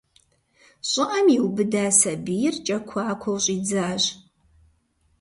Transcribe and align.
ЩӀыӀэм 0.89 1.27
иубыда 1.35 1.85
сабийр 1.99 2.55
кӀэкуакуэу 2.65 3.37
щӀидзащ. 3.43 4.03